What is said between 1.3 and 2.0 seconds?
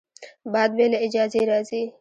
راځي